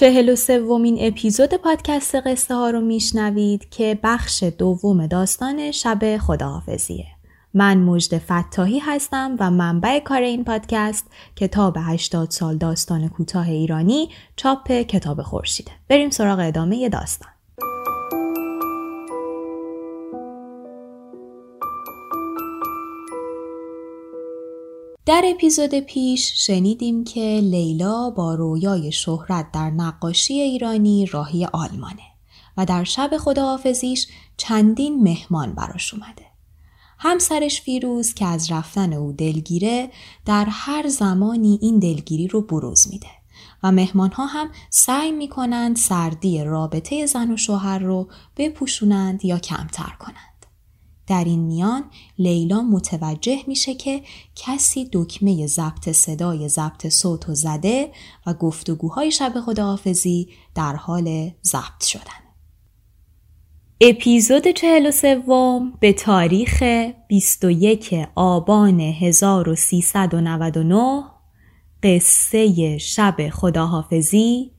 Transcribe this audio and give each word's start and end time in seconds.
چهل 0.00 0.28
و 0.28 0.36
سومین 0.36 0.96
اپیزود 1.00 1.54
پادکست 1.54 2.14
قصه 2.14 2.54
ها 2.54 2.70
رو 2.70 2.80
میشنوید 2.80 3.70
که 3.70 3.98
بخش 4.02 4.42
دوم 4.42 5.06
داستان 5.06 5.70
شب 5.70 6.16
خداحافظیه. 6.16 7.06
من 7.54 7.78
مجد 7.78 8.18
فتاحی 8.18 8.78
هستم 8.78 9.36
و 9.40 9.50
منبع 9.50 9.98
کار 9.98 10.22
این 10.22 10.44
پادکست 10.44 11.06
کتاب 11.36 11.76
80 11.78 12.30
سال 12.30 12.56
داستان 12.56 13.08
کوتاه 13.08 13.48
ایرانی 13.48 14.08
چاپ 14.36 14.72
کتاب 14.72 15.22
خورشیده. 15.22 15.70
بریم 15.88 16.10
سراغ 16.10 16.38
ادامه 16.38 16.88
داستان. 16.88 17.30
در 25.10 25.24
اپیزود 25.24 25.74
پیش 25.74 26.46
شنیدیم 26.46 27.04
که 27.04 27.40
لیلا 27.42 28.10
با 28.10 28.34
رویای 28.34 28.92
شهرت 28.92 29.52
در 29.52 29.70
نقاشی 29.70 30.34
ایرانی 30.34 31.06
راهی 31.06 31.44
آلمانه 31.44 32.02
و 32.56 32.66
در 32.66 32.84
شب 32.84 33.10
خداحافظیش 33.18 34.06
چندین 34.36 35.02
مهمان 35.02 35.52
براش 35.54 35.94
اومده. 35.94 36.26
همسرش 36.98 37.60
فیروز 37.60 38.14
که 38.14 38.26
از 38.26 38.52
رفتن 38.52 38.92
او 38.92 39.12
دلگیره 39.12 39.90
در 40.26 40.46
هر 40.50 40.88
زمانی 40.88 41.58
این 41.62 41.78
دلگیری 41.78 42.28
رو 42.28 42.40
بروز 42.40 42.88
میده 42.90 43.10
و 43.62 43.72
مهمان 43.72 44.10
ها 44.10 44.26
هم 44.26 44.50
سعی 44.70 45.12
می‌کنند 45.12 45.76
سردی 45.76 46.44
رابطه 46.44 47.06
زن 47.06 47.32
و 47.32 47.36
شوهر 47.36 47.78
رو 47.78 48.08
بپوشونند 48.36 49.24
یا 49.24 49.38
کمتر 49.38 49.96
کنند. 49.98 50.29
در 51.10 51.24
این 51.24 51.40
میان 51.40 51.84
لیلا 52.18 52.62
متوجه 52.62 53.38
میشه 53.46 53.74
که 53.74 54.02
کسی 54.36 54.88
دکمه 54.92 55.46
ضبط 55.46 55.88
صدای 55.88 56.48
ضبط 56.48 56.88
صوت 56.88 57.28
و 57.28 57.34
زده 57.34 57.90
و 58.26 58.34
گفتگوهای 58.34 59.10
شب 59.10 59.32
خداحافظی 59.46 60.28
در 60.54 60.76
حال 60.76 61.30
ضبط 61.44 61.84
شدن. 61.84 62.20
اپیزود 63.80 64.48
43 64.48 65.22
به 65.80 65.92
تاریخ 65.92 66.62
21 67.08 67.94
آبان 68.14 68.80
1399 68.80 71.04
قصه 71.82 72.78
شب 72.78 73.28
خداحافظی 73.32 74.50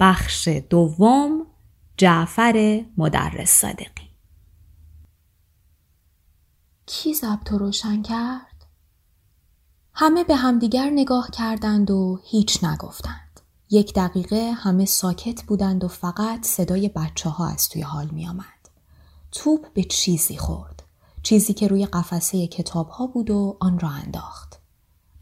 بخش 0.00 0.48
دوم 0.48 1.46
جعفر 1.96 2.84
مدرس 2.96 3.50
صادقی 3.50 3.99
کی 6.92 7.14
ضبط 7.14 7.52
روشن 7.52 8.02
کرد؟ 8.02 8.66
همه 9.94 10.24
به 10.24 10.36
همدیگر 10.36 10.90
نگاه 10.90 11.30
کردند 11.30 11.90
و 11.90 12.20
هیچ 12.24 12.64
نگفتند. 12.64 13.40
یک 13.70 13.94
دقیقه 13.94 14.52
همه 14.52 14.84
ساکت 14.84 15.42
بودند 15.42 15.84
و 15.84 15.88
فقط 15.88 16.46
صدای 16.46 16.88
بچه 16.88 17.28
ها 17.28 17.48
از 17.48 17.68
توی 17.68 17.82
حال 17.82 18.08
می 18.08 18.28
آمد. 18.28 18.68
توپ 19.32 19.72
به 19.72 19.84
چیزی 19.84 20.36
خورد. 20.36 20.82
چیزی 21.22 21.54
که 21.54 21.68
روی 21.68 21.86
قفسه 21.86 22.46
کتاب 22.46 22.88
ها 22.88 23.06
بود 23.06 23.30
و 23.30 23.56
آن 23.60 23.78
را 23.78 23.88
انداخت. 23.88 24.60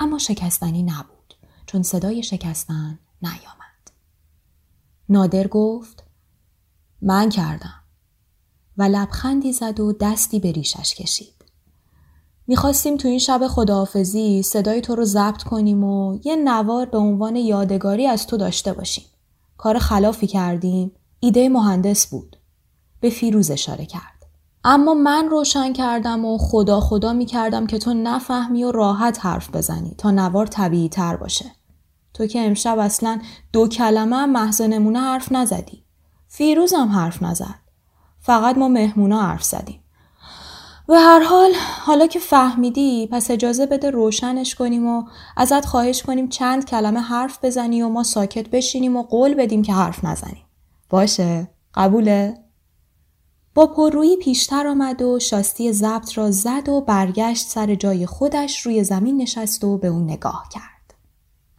اما 0.01 0.19
شکستنی 0.19 0.83
نبود 0.83 1.35
چون 1.67 1.83
صدای 1.83 2.23
شکستن 2.23 2.99
نیامد. 3.23 3.91
نادر 5.09 5.47
گفت 5.49 6.05
من 7.03 7.29
کردم 7.31 7.83
و 8.77 8.83
لبخندی 8.83 9.53
زد 9.53 9.81
و 9.81 9.93
دستی 9.93 10.41
به 10.41 10.53
ریشش 10.53 10.95
کشید. 10.95 11.38
می‌خواستیم 12.49 12.97
تو 12.97 13.09
این 13.09 13.19
شب 13.19 13.47
خداحافظی 13.49 14.43
صدای 14.43 14.81
تو 14.81 14.95
رو 14.95 15.05
ضبط 15.05 15.43
کنیم 15.43 15.85
و 15.85 16.19
یه 16.25 16.37
نوار 16.37 16.87
به 16.87 16.99
عنوان 16.99 17.37
یادگاری 17.37 18.07
از 18.07 18.27
تو 18.27 18.37
داشته 18.37 18.73
باشیم. 18.73 19.05
کار 19.57 19.79
خلافی 19.79 20.27
کردیم. 20.27 20.93
ایده 21.21 21.49
مهندس 21.49 22.07
بود. 22.07 22.37
به 23.01 23.11
فیروز 23.11 23.51
اشاره 23.51 23.87
کرد. 23.87 24.27
اما 24.65 24.95
من 24.95 25.29
روشن 25.31 25.73
کردم 25.73 26.25
و 26.25 26.39
خدا 26.39 26.81
خدا 26.81 27.13
می‌کردم 27.13 27.67
که 27.67 27.79
تو 27.79 27.95
نفهمی 27.95 28.65
و 28.65 28.73
راحت 28.73 29.27
حرف 29.27 29.51
بزنی 29.55 29.95
تا 29.99 30.11
نوار 30.11 30.47
طبیعی 30.47 30.89
تر 30.89 31.17
باشه. 31.17 31.53
تو 32.15 32.27
که 32.27 32.41
امشب 32.41 32.79
اصلا 32.79 33.21
دو 33.53 33.69
کلمه 33.69 34.27
محض 34.27 34.61
نمونه 34.61 35.01
حرف 35.01 35.33
نزدی. 35.33 35.85
فیروز 36.29 36.73
هم 36.73 36.89
حرف 36.89 37.23
نزد. 37.23 37.55
فقط 38.21 38.59
ما 38.59 38.69
مهمونا 38.69 39.23
حرف 39.23 39.45
زدیم. 39.45 39.81
به 40.89 40.99
هر 40.99 41.23
حال 41.23 41.53
حالا 41.81 42.07
که 42.07 42.19
فهمیدی 42.19 43.09
پس 43.13 43.31
اجازه 43.31 43.67
بده 43.67 43.91
روشنش 43.91 44.55
کنیم 44.55 44.87
و 44.87 45.05
ازت 45.37 45.67
خواهش 45.67 46.03
کنیم 46.03 46.29
چند 46.29 46.65
کلمه 46.65 47.01
حرف 47.01 47.45
بزنی 47.45 47.83
و 47.83 47.89
ما 47.89 48.03
ساکت 48.03 48.51
بشینیم 48.51 48.97
و 48.97 49.03
قول 49.03 49.35
بدیم 49.35 49.63
که 49.63 49.73
حرف 49.73 50.05
نزنیم. 50.05 50.45
باشه؟ 50.91 51.49
قبوله؟ 51.75 52.39
با 53.55 53.67
پررویی 53.67 54.17
پیشتر 54.17 54.67
آمد 54.67 55.03
و 55.03 55.19
شاستی 55.19 55.73
ضبط 55.73 56.19
را 56.19 56.31
زد 56.31 56.69
و 56.69 56.81
برگشت 56.81 57.47
سر 57.47 57.75
جای 57.75 58.07
خودش 58.07 58.67
روی 58.67 58.85
زمین 58.85 59.17
نشست 59.17 59.65
و 59.65 59.79
به 59.79 59.89
او 59.89 60.01
نگاه 60.01 60.49
کرد. 60.53 60.95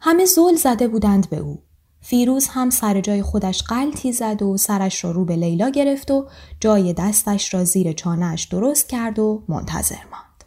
همه 0.00 0.24
زول 0.24 0.54
زده 0.54 0.88
بودند 0.88 1.30
به 1.30 1.36
او. 1.36 1.58
فیروز 2.00 2.48
هم 2.48 2.70
سر 2.70 3.00
جای 3.00 3.22
خودش 3.22 3.62
قلتی 3.62 4.12
زد 4.12 4.42
و 4.42 4.56
سرش 4.56 5.04
را 5.04 5.10
رو 5.10 5.24
به 5.24 5.36
لیلا 5.36 5.68
گرفت 5.68 6.10
و 6.10 6.26
جای 6.60 6.92
دستش 6.92 7.54
را 7.54 7.64
زیر 7.64 7.92
چانهش 7.92 8.44
درست 8.44 8.88
کرد 8.88 9.18
و 9.18 9.42
منتظر 9.48 10.04
ماند. 10.10 10.44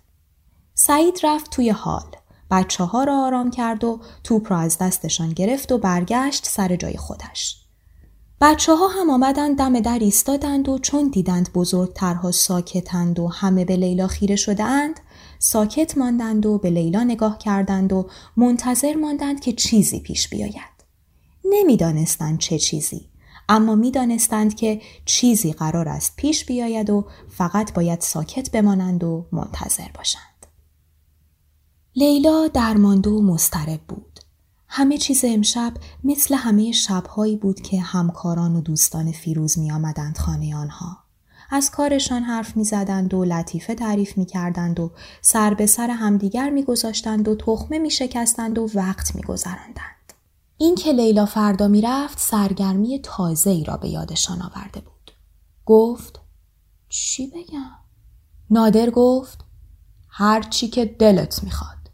سعید 0.74 1.20
رفت 1.24 1.52
توی 1.52 1.70
حال. 1.70 2.16
بچه 2.52 2.84
ها 2.84 3.04
را 3.04 3.26
آرام 3.26 3.52
کرد 3.52 3.84
و 3.84 4.00
توپ 4.24 4.52
را 4.52 4.58
از 4.58 4.78
دستشان 4.78 5.30
گرفت 5.30 5.72
و 5.72 5.78
برگشت 5.78 6.46
سر 6.46 6.76
جای 6.76 6.98
خودش. 6.98 7.64
بچه 8.42 8.76
ها 8.76 8.88
هم 8.88 9.10
آمدند 9.10 9.58
دم 9.58 9.80
در 9.80 10.00
ایستادند 10.00 10.70
و 10.70 10.80
چون 10.80 11.08
دیدند 11.08 11.54
بزرگترها 11.54 12.32
ساکتند 12.32 13.20
و 13.20 13.28
همه 13.28 13.66
به 13.66 13.76
لیلا 13.76 14.08
خیره 14.08 14.36
شده 14.36 14.64
اند 14.64 15.00
ساکت 15.40 15.98
ماندند 15.98 16.46
و 16.46 16.58
به 16.58 16.70
لیلا 16.70 17.04
نگاه 17.04 17.38
کردند 17.38 17.94
و 17.94 18.10
منتظر 18.38 18.94
ماندند 18.94 19.40
که 19.40 19.54
چیزی 19.54 20.00
پیش 20.00 20.30
بیاید. 20.30 20.73
نمی‌دانستند 21.46 22.38
چه 22.38 22.60
چیزی 22.60 23.10
اما 23.50 23.76
می‌دانستند 23.76 24.56
که 24.56 24.82
چیزی 25.06 25.54
قرار 25.54 25.90
است 25.90 26.14
پیش 26.16 26.46
بیاید 26.46 26.90
و 26.90 27.08
فقط 27.30 27.74
باید 27.74 28.02
ساکت 28.02 28.52
بمانند 28.52 29.04
و 29.04 29.28
منتظر 29.32 29.88
باشند. 29.96 30.48
لیلا 31.96 32.48
درمانده 32.48 33.10
و 33.10 33.22
مضطرب 33.22 33.82
بود. 33.88 34.20
همه 34.68 34.98
چیز 34.98 35.26
امشب 35.28 35.74
مثل 36.04 36.36
همه 36.36 36.72
شبهایی 36.72 37.38
بود 37.38 37.62
که 37.62 37.82
همکاران 37.82 38.56
و 38.56 38.62
دوستان 38.62 39.12
فیروز 39.12 39.60
می 39.60 39.72
آمدند 39.72 40.18
خانه 40.18 40.56
آنها. 40.56 40.98
از 41.50 41.72
کارشان 41.72 42.24
حرف 42.24 42.58
می 42.58 42.64
زدند 42.64 43.14
و 43.14 43.26
لطیفه 43.26 43.76
تعریف 43.76 44.18
می 44.18 44.26
کردند 44.26 44.80
و 44.80 44.92
سر 45.22 45.54
به 45.54 45.66
سر 45.66 45.90
همدیگر 45.90 46.50
می 46.50 46.64
گذاشتند 46.64 47.28
و 47.28 47.36
تخمه 47.36 47.80
می 47.80 47.92
شکستند 47.92 48.58
و 48.58 48.70
وقت 48.74 49.16
می 49.16 49.22
گذارندند. 49.22 49.93
این 50.64 50.76
که 50.76 50.92
لیلا 50.92 51.26
فردا 51.26 51.68
می‌رفت 51.68 52.20
سرگرمی 52.20 53.00
تازه 53.04 53.50
ای 53.50 53.64
را 53.64 53.78
به 53.78 53.90
یادشان 53.90 54.42
آورده 54.42 54.82
بود. 54.82 55.12
گفت 55.66 56.20
چی 56.90 57.28
بگم؟ 57.28 57.72
نادر 58.50 58.90
گفت 58.90 59.46
هر 60.08 60.42
چی 60.42 60.68
که 60.68 60.86
دلت 60.86 61.44
می‌خواد. 61.44 61.92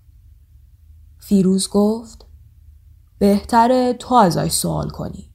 فیروز 1.19 1.69
گفت 1.69 2.25
بهتره 3.19 3.93
تو 3.93 4.15
ازش 4.15 4.51
سوال 4.51 4.89
کنی. 4.89 5.33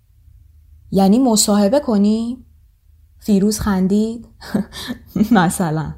یعنی 0.91 1.19
مصاحبه 1.19 1.81
کنی؟ 1.81 2.45
فیروز 3.19 3.61
خندید 3.61 4.29
مثلا 5.31 5.95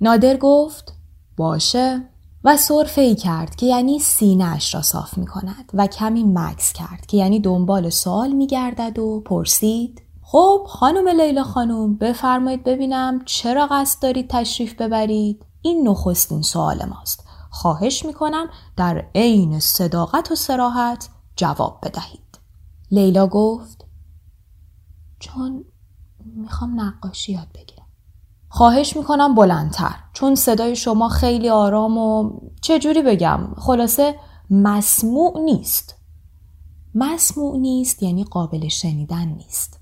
نادر 0.00 0.36
گفت 0.36 0.92
باشه 1.36 2.08
و 2.46 2.56
صرفه 2.56 3.00
ای 3.00 3.14
کرد 3.14 3.56
که 3.56 3.66
یعنی 3.66 3.98
سینهش 3.98 4.74
را 4.74 4.82
صاف 4.82 5.18
می 5.18 5.26
کند 5.26 5.70
و 5.74 5.86
کمی 5.86 6.24
مکس 6.24 6.72
کرد 6.72 7.06
که 7.06 7.16
یعنی 7.16 7.40
دنبال 7.40 7.90
سوال 7.90 8.32
می 8.32 8.46
گردد 8.46 8.98
و 8.98 9.20
پرسید 9.20 10.02
خب 10.22 10.66
خانم 10.68 11.08
لیلا 11.08 11.44
خانم 11.44 11.96
بفرمایید 11.96 12.64
ببینم 12.64 13.24
چرا 13.24 13.66
قصد 13.70 14.02
دارید 14.02 14.30
تشریف 14.30 14.74
ببرید؟ 14.74 15.46
این 15.62 15.88
نخستین 15.88 16.42
سوال 16.42 16.84
ماست. 16.84 17.24
خواهش 17.50 18.04
می 18.04 18.12
کنم 18.12 18.46
در 18.76 19.04
عین 19.14 19.60
صداقت 19.60 20.32
و 20.32 20.34
سراحت 20.34 21.08
جواب 21.36 21.78
بدهید. 21.82 22.38
لیلا 22.90 23.26
گفت 23.26 23.84
چون 25.18 25.64
می‌خوام 26.24 26.80
نقاشی 26.80 27.32
یاد 27.32 27.48
بگیرم. 27.54 27.75
خواهش 28.48 28.96
می‌کنم 28.96 29.34
بلندتر. 29.34 29.94
چون 30.12 30.34
صدای 30.34 30.76
شما 30.76 31.08
خیلی 31.08 31.48
آرام 31.48 31.98
و 31.98 32.40
چجوری 32.62 33.02
بگم؟ 33.02 33.54
خلاصه 33.58 34.14
مسموع 34.50 35.40
نیست. 35.40 35.94
مسموع 36.94 37.58
نیست 37.58 38.02
یعنی 38.02 38.24
قابل 38.24 38.68
شنیدن 38.68 39.28
نیست. 39.28 39.80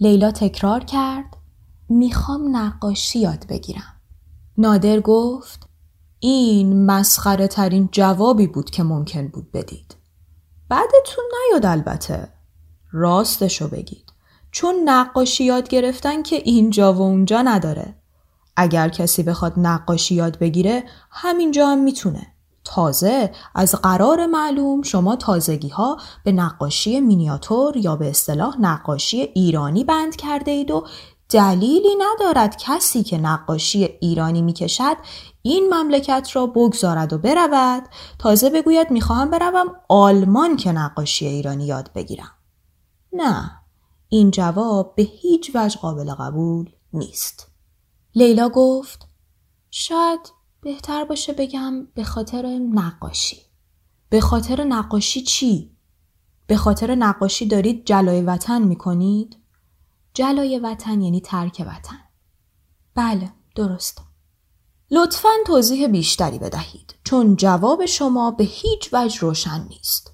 لیلا 0.00 0.30
تکرار 0.30 0.84
کرد. 0.84 1.36
می‌خوام 1.88 2.56
نقاشی 2.56 3.18
یاد 3.18 3.46
بگیرم. 3.48 4.00
نادر 4.58 5.00
گفت 5.00 5.68
این 6.18 6.86
مسخره 6.86 7.48
ترین 7.48 7.88
جوابی 7.92 8.46
بود 8.46 8.70
که 8.70 8.82
ممکن 8.82 9.28
بود 9.28 9.52
بدید. 9.52 9.96
بعدتون 10.68 11.24
نیاد 11.24 11.66
البته. 11.66 12.28
راستشو 12.92 13.68
بگید. 13.68 14.12
چون 14.56 14.74
نقاشی 14.84 15.44
یاد 15.44 15.68
گرفتن 15.68 16.22
که 16.22 16.36
اینجا 16.36 16.92
و 16.92 17.02
اونجا 17.02 17.42
نداره. 17.42 17.94
اگر 18.56 18.88
کسی 18.88 19.22
بخواد 19.22 19.52
نقاشی 19.56 20.14
یاد 20.14 20.38
بگیره 20.38 20.84
همینجا 21.10 21.68
هم 21.68 21.78
می‌تونه. 21.78 22.26
تازه 22.64 23.30
از 23.54 23.74
قرار 23.74 24.26
معلوم 24.26 24.82
شما 24.82 25.16
تازگی 25.16 25.68
ها 25.68 25.96
به 26.24 26.32
نقاشی 26.32 27.00
مینیاتور 27.00 27.76
یا 27.76 27.96
به 27.96 28.10
اصطلاح 28.10 28.60
نقاشی 28.60 29.20
ایرانی 29.20 29.84
بند 29.84 30.16
کرده 30.16 30.50
اید 30.50 30.70
و 30.70 30.86
دلیلی 31.30 31.96
ندارد 31.98 32.56
کسی 32.56 33.02
که 33.02 33.18
نقاشی 33.18 33.84
ایرانی 33.84 34.42
می‌کشد 34.42 34.96
این 35.42 35.74
مملکت 35.74 36.28
را 36.32 36.46
بگذارد 36.46 37.12
و 37.12 37.18
برود 37.18 37.82
تازه 38.18 38.50
بگوید 38.50 38.90
می‌خواهم 38.90 39.30
بروم 39.30 39.66
آلمان 39.88 40.56
که 40.56 40.72
نقاشی 40.72 41.26
ایرانی 41.26 41.66
یاد 41.66 41.90
بگیرم 41.94 42.30
نه 43.12 43.65
این 44.08 44.30
جواب 44.30 44.94
به 44.94 45.02
هیچ 45.02 45.50
وجه 45.54 45.78
قابل 45.78 46.14
قبول 46.14 46.70
نیست. 46.92 47.48
لیلا 48.14 48.48
گفت 48.48 49.08
شاید 49.70 50.32
بهتر 50.60 51.04
باشه 51.04 51.32
بگم 51.32 51.86
به 51.94 52.04
خاطر 52.04 52.46
نقاشی. 52.58 53.42
به 54.08 54.20
خاطر 54.20 54.64
نقاشی 54.64 55.22
چی؟ 55.22 55.76
به 56.46 56.56
خاطر 56.56 56.94
نقاشی 56.94 57.46
دارید 57.46 57.86
جلای 57.86 58.22
وطن 58.22 58.62
می 58.62 58.76
کنید؟ 58.76 59.36
جلای 60.14 60.58
وطن 60.58 61.00
یعنی 61.00 61.20
ترک 61.20 61.64
وطن. 61.66 61.98
بله 62.94 63.32
درست. 63.56 64.02
لطفا 64.90 65.28
توضیح 65.46 65.86
بیشتری 65.86 66.38
بدهید 66.38 66.94
چون 67.04 67.36
جواب 67.36 67.86
شما 67.86 68.30
به 68.30 68.44
هیچ 68.44 68.90
وجه 68.92 69.20
روشن 69.20 69.66
نیست. 69.68 70.12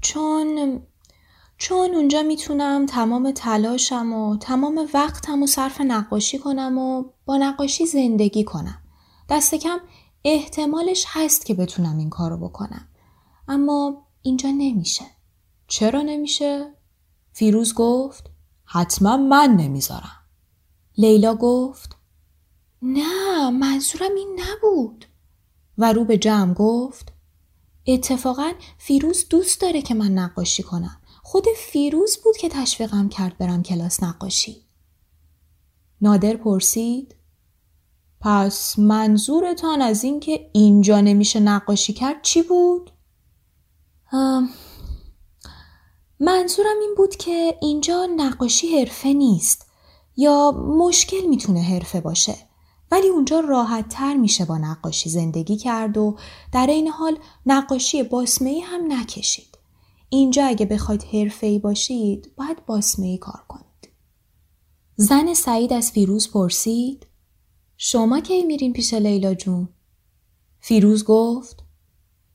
چون 0.00 0.82
چون 1.58 1.94
اونجا 1.94 2.22
می‌تونم 2.22 2.86
تمام 2.86 3.30
تلاشم 3.30 4.12
و 4.12 4.36
تمام 4.36 4.88
وقتم 4.94 5.42
و 5.42 5.46
صرف 5.46 5.80
نقاشی 5.80 6.38
کنم 6.38 6.78
و 6.78 7.04
با 7.24 7.36
نقاشی 7.36 7.86
زندگی 7.86 8.44
کنم. 8.44 8.82
دست 9.28 9.54
کم 9.54 9.78
احتمالش 10.24 11.04
هست 11.08 11.46
که 11.46 11.54
بتونم 11.54 11.98
این 11.98 12.10
کارو 12.10 12.36
بکنم. 12.36 12.88
اما 13.48 14.06
اینجا 14.22 14.50
نمیشه. 14.50 15.04
چرا 15.68 16.02
نمیشه؟ 16.02 16.74
فیروز 17.32 17.74
گفت 17.74 18.30
حتما 18.64 19.16
من 19.16 19.56
نمی‌ذارم. 19.56 20.16
لیلا 20.98 21.34
گفت 21.34 21.96
نه 22.82 23.50
منظورم 23.50 24.14
این 24.16 24.40
نبود. 24.40 25.04
و 25.78 25.92
رو 25.92 26.04
به 26.04 26.18
جمع 26.18 26.54
گفت 26.54 27.12
اتفاقا 27.86 28.52
فیروز 28.78 29.28
دوست 29.30 29.60
داره 29.60 29.82
که 29.82 29.94
من 29.94 30.14
نقاشی 30.14 30.62
کنم. 30.62 31.00
خود 31.28 31.46
فیروز 31.56 32.16
بود 32.24 32.36
که 32.36 32.48
تشویقم 32.48 33.08
کرد 33.08 33.38
برم 33.38 33.62
کلاس 33.62 34.02
نقاشی. 34.02 34.62
نادر 36.00 36.36
پرسید 36.36 37.14
پس 38.20 38.78
منظورتان 38.78 39.82
از 39.82 40.04
اینکه 40.04 40.50
اینجا 40.52 41.00
نمیشه 41.00 41.40
نقاشی 41.40 41.92
کرد 41.92 42.22
چی 42.22 42.42
بود؟ 42.42 42.90
منظورم 46.20 46.80
این 46.80 46.94
بود 46.96 47.16
که 47.16 47.58
اینجا 47.62 48.08
نقاشی 48.16 48.78
حرفه 48.78 49.12
نیست 49.12 49.66
یا 50.16 50.50
مشکل 50.78 51.26
می‌تونه 51.26 51.60
حرفه 51.60 52.00
باشه 52.00 52.36
ولی 52.90 53.08
اونجا 53.08 53.40
راحت 53.40 53.88
تر 53.88 54.14
میشه 54.14 54.44
با 54.44 54.58
نقاشی 54.58 55.10
زندگی 55.10 55.56
کرد 55.56 55.96
و 55.98 56.16
در 56.52 56.66
این 56.66 56.88
حال 56.88 57.18
نقاشی 57.46 58.02
باسمه 58.02 58.60
هم 58.64 58.92
نکشید. 58.92 59.55
اینجا 60.08 60.46
اگه 60.46 60.66
بخواید 60.66 61.02
حرفه‌ای 61.02 61.58
باشید 61.58 62.32
باید 62.36 62.66
باسمه 62.66 63.18
کار 63.18 63.44
کنید. 63.48 63.66
زن 64.96 65.34
سعید 65.34 65.72
از 65.72 65.90
فیروز 65.90 66.30
پرسید 66.32 67.06
شما 67.76 68.20
کی 68.20 68.44
میرین 68.44 68.72
پیش 68.72 68.94
لیلا 68.94 69.34
جون؟ 69.34 69.68
فیروز 70.60 71.04
گفت 71.04 71.62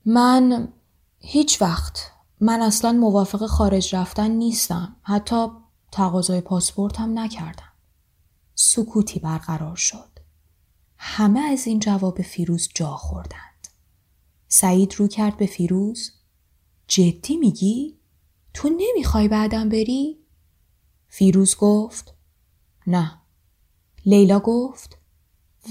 من 0.05 0.74
هیچ 1.17 1.62
وقت 1.62 2.12
من 2.39 2.62
اصلا 2.62 2.91
موافق 2.91 3.45
خارج 3.45 3.95
رفتن 3.95 4.31
نیستم 4.31 4.95
حتی 5.01 5.48
تقاضای 5.91 6.41
پاسپورت 6.41 7.00
هم 7.00 7.19
نکردم. 7.19 7.72
سکوتی 8.55 9.19
برقرار 9.19 9.75
شد. 9.75 10.19
همه 10.98 11.39
از 11.39 11.67
این 11.67 11.79
جواب 11.79 12.22
فیروز 12.22 12.69
جا 12.75 12.95
خوردند. 12.95 13.67
سعید 14.48 14.95
رو 14.95 15.07
کرد 15.07 15.38
به 15.38 15.45
فیروز 15.45 16.12
جدی 16.93 17.38
میگی؟ 17.38 18.00
تو 18.53 18.69
نمی‌خوای 18.69 19.27
بعدم 19.27 19.69
بری؟ 19.69 20.19
فیروز 21.07 21.55
گفت 21.55 22.13
نه. 22.88 23.21
لیلا 24.05 24.39
گفت 24.39 24.98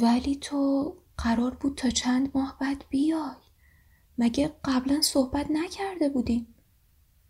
ولی 0.02 0.36
تو 0.36 0.94
قرار 1.18 1.54
بود 1.54 1.74
تا 1.74 1.90
چند 1.90 2.30
ماه 2.34 2.56
بعد 2.60 2.84
بیای. 2.90 3.36
مگه 4.18 4.56
قبلا 4.64 5.00
صحبت 5.02 5.46
نکرده 5.50 6.08
بودیم؟ 6.08 6.54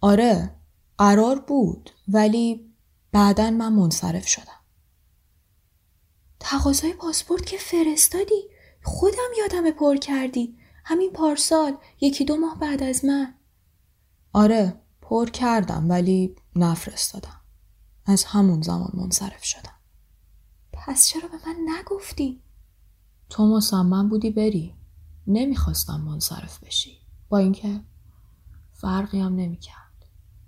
آره 0.00 0.56
قرار 0.99 1.40
بود 1.40 1.90
ولی 2.09 2.73
بعدا 3.12 3.50
من 3.50 3.73
منصرف 3.73 4.26
شدم. 4.26 4.61
تقاضای 6.40 6.92
پاسپورت 6.92 7.47
که 7.47 7.56
فرستادی 7.59 8.49
خودم 8.82 9.30
یادم 9.38 9.70
پر 9.70 9.97
کردی 9.97 10.59
همین 10.85 11.12
پارسال 11.12 11.76
یکی 12.00 12.25
دو 12.25 12.37
ماه 12.37 12.59
بعد 12.59 12.82
از 12.82 13.04
من 13.04 13.39
آره 14.32 14.80
پر 15.00 15.30
کردم 15.30 15.90
ولی 15.90 16.37
نفرستادم. 16.56 17.40
از 18.06 18.25
همون 18.25 18.62
زمان 18.62 18.90
منصرف 18.94 19.44
شدم. 19.44 19.76
پس 20.72 21.08
چرا 21.08 21.28
به 21.28 21.37
من 21.46 21.56
نگفتی؟ 21.68 22.42
تو 23.30 23.46
مصمم 23.56 24.08
بودی 24.08 24.30
بری. 24.30 24.75
نمی‌خواستم 25.26 26.00
منصرف 26.00 26.64
بشی. 26.64 26.99
با 27.28 27.38
اینکه 27.38 27.80
فرقی 28.72 29.20
هم 29.20 29.34
نمی‌کرد. 29.37 30.06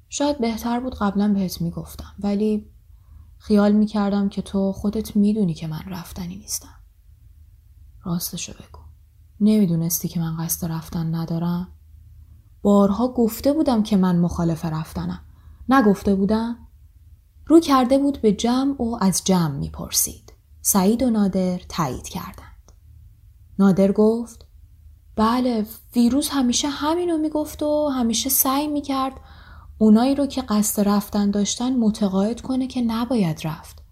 شاید 0.08 0.40
بهتر 0.40 0.80
بود 0.80 0.94
قبلا 0.94 1.32
بهت 1.32 1.60
می‌گفتم 1.60 2.14
ولی 2.18 2.70
خیال 3.38 3.72
می‌کردم 3.72 4.28
که 4.28 4.42
تو 4.42 4.72
خودت 4.72 5.16
می‌دونی 5.16 5.54
که 5.54 5.66
من 5.66 5.82
رفتنی 5.86 6.36
نیستم. 6.36 6.78
راستشو 8.04 8.52
بگو. 8.52 8.80
نمی‌دونستی 9.40 10.08
که 10.08 10.20
من 10.20 10.36
قصد 10.36 10.66
رفتن 10.72 11.14
ندارم؟ 11.14 11.72
بارها 12.62 13.08
گفته 13.08 13.52
بودم 13.52 13.82
که 13.82 13.96
من 13.96 14.18
مخالف 14.18 14.64
رفتنم. 14.64 15.20
نگفته 15.68 16.14
بودم؟ 16.14 16.56
رو 17.46 17.60
کرده 17.60 17.98
بود 17.98 18.20
به 18.20 18.32
جمع 18.32 18.82
و 18.82 18.98
از 19.00 19.22
جمع 19.24 19.56
می‌پرسید. 19.56 20.32
سعید 20.60 21.02
و 21.02 21.10
نادر 21.10 21.60
تایید 21.68 22.08
کردند. 22.08 22.72
نادر 23.58 23.92
گفت 23.92 24.46
بله 25.16 25.66
ویروس 25.96 26.28
همیشه 26.32 26.68
همینو 26.68 27.18
می‌گفت 27.18 27.62
و 27.62 27.88
همیشه 27.88 28.30
سعی 28.30 28.68
می‌کرد 28.68 29.12
اونایی 29.78 30.14
رو 30.14 30.26
که 30.26 30.42
قصد 30.42 30.88
رفتن 30.88 31.30
داشتن 31.30 31.76
متقاعد 31.76 32.40
کنه 32.40 32.66
که 32.66 32.80
نباید 32.80 33.46
رفت. 33.46 33.82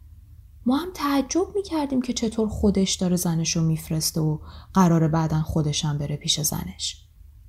ما 0.66 0.76
هم 0.76 0.88
تعجب 0.94 1.46
می‌کردیم 1.54 2.02
که 2.02 2.12
چطور 2.12 2.48
خودش 2.48 2.94
داره 2.94 3.16
زنش 3.16 3.56
رو 3.56 3.62
میفرسته 3.62 4.20
و 4.20 4.38
قرار 4.74 5.08
بعدا 5.08 5.42
خودش 5.42 5.84
هم 5.84 5.98
بره 5.98 6.16
پیش 6.16 6.40
زنش. 6.40 7.06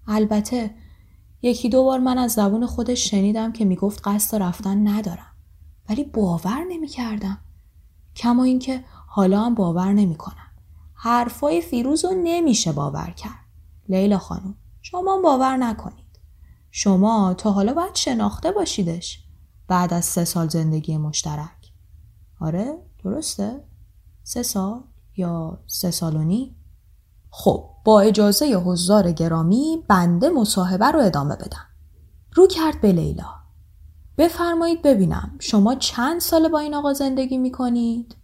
البته 0.07 0.75
یکی 1.41 1.69
دو 1.69 1.83
بار 1.83 1.99
من 1.99 2.17
از 2.17 2.31
زبون 2.31 2.65
خودش 2.65 3.09
شنیدم 3.09 3.51
که 3.51 3.65
می‌گفت 3.65 4.07
قصد 4.07 4.41
رفتن 4.41 4.87
ندارم. 4.87 5.35
ولی 5.89 6.03
باور 6.03 6.63
نمی‌کردم. 6.69 7.37
کما 8.15 8.43
اینکه 8.43 8.83
حالا 9.07 9.41
هم 9.41 9.55
باور 9.55 9.93
نمی‌کنم. 9.93 10.51
حرفای 10.93 11.61
فیروز 11.61 12.05
رو 12.05 12.11
نمیشه 12.23 12.71
باور 12.71 13.09
کرد. 13.11 13.45
لیلا 13.89 14.17
خانم 14.17 14.55
شما 14.81 15.21
باور 15.23 15.57
نکنید. 15.57 16.19
شما 16.71 17.33
تا 17.33 17.51
حالا 17.51 17.73
باید 17.73 17.95
شناخته 17.95 18.51
باشیدش 18.51 19.23
بعد 19.67 19.93
از 19.93 20.05
سه 20.05 20.25
سال 20.25 20.49
زندگی 20.49 20.97
مشترک 20.97 21.73
آره 22.39 22.77
درسته؟ 23.03 23.63
سه 24.23 24.43
سال 24.43 24.83
یا 25.17 25.63
سه 25.67 25.91
سال؟ 25.91 26.49
خب 27.29 27.70
با 27.83 28.01
اجازه 28.01 28.55
حضار 28.55 29.11
گرامی 29.11 29.83
بنده 29.87 30.29
مصاحبه 30.29 30.85
رو 30.85 30.99
ادامه 30.99 31.35
بدم. 31.35 31.65
رو 32.33 32.47
کرد 32.47 32.81
به 32.81 32.91
لیلا. 32.91 33.41
بفرمایید 34.17 34.81
ببینم 34.81 35.31
شما 35.39 35.75
چند 35.75 36.21
سال 36.21 36.47
با 36.47 36.59
این 36.59 36.73
آقا 36.73 36.93
زندگی 36.93 37.37
می‌کنید؟ 37.37 38.15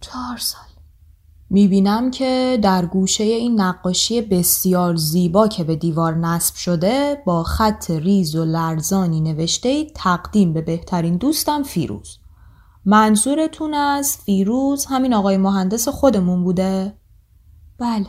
چهار 0.00 0.36
سال. 0.36 0.60
می‌بینم 1.50 2.10
که 2.10 2.58
در 2.62 2.86
گوشه 2.86 3.24
این 3.24 3.60
نقاشی 3.60 4.22
بسیار 4.22 4.96
زیبا 4.96 5.48
که 5.48 5.64
به 5.64 5.76
دیوار 5.76 6.14
نصب 6.14 6.54
شده 6.54 7.22
با 7.26 7.42
خط 7.42 7.90
ریز 7.90 8.36
و 8.36 8.44
لرزانی 8.44 9.20
نوشته 9.20 9.84
تقدیم 9.84 10.52
به 10.52 10.62
بهترین 10.62 11.16
دوستم 11.16 11.62
فیروز. 11.62 12.18
منظورتون 12.84 13.74
از 13.74 14.16
فیروز 14.16 14.84
همین 14.84 15.14
آقای 15.14 15.36
مهندس 15.36 15.88
خودمون 15.88 16.44
بوده؟ 16.44 16.98
بله. 17.78 18.06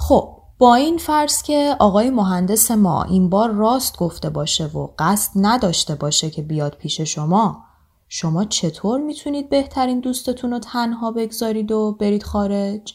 خب 0.00 0.38
با 0.58 0.74
این 0.74 0.98
فرض 0.98 1.42
که 1.42 1.76
آقای 1.78 2.10
مهندس 2.10 2.70
ما 2.70 3.02
این 3.02 3.28
بار 3.28 3.50
راست 3.50 3.96
گفته 3.96 4.30
باشه 4.30 4.66
و 4.66 4.88
قصد 4.98 5.30
نداشته 5.34 5.94
باشه 5.94 6.30
که 6.30 6.42
بیاد 6.42 6.74
پیش 6.74 7.00
شما 7.00 7.64
شما 8.08 8.44
چطور 8.44 9.00
می‌تونید 9.00 9.50
بهترین 9.50 10.00
دوستتون 10.00 10.50
رو 10.50 10.58
تنها 10.58 11.10
بگذارید 11.10 11.72
و 11.72 11.96
برید 12.00 12.22
خارج؟ 12.22 12.94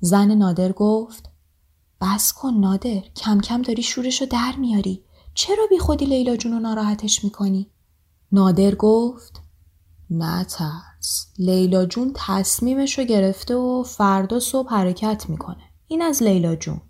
زن 0.00 0.30
نادر 0.30 0.72
گفت 0.72 1.30
بس 2.00 2.32
کن 2.32 2.54
نادر 2.54 3.00
کم 3.16 3.40
کم 3.40 3.62
داری 3.62 3.82
شورش 3.82 4.20
رو 4.20 4.26
در 4.26 4.54
میاری 4.58 5.04
چرا 5.34 5.66
بی 5.70 5.78
خودی 5.78 6.04
لیلا 6.04 6.36
جون 6.36 6.52
رو 6.52 6.58
ناراحتش 6.58 7.24
می‌کنی؟ 7.24 7.70
نادر 8.32 8.74
گفت 8.74 9.42
نه 10.10 10.44
ترس 10.44 11.26
لیلا 11.38 11.86
جون 11.86 12.12
تصمیمش 12.14 12.98
رو 12.98 13.04
گرفته 13.04 13.54
و 13.54 13.82
فردا 13.82 14.40
صبح 14.40 14.70
حرکت 14.70 15.30
می‌کنه 15.30 15.71
این 15.92 16.02
از 16.02 16.22
لیلا 16.22 16.56
جون. 16.56 16.80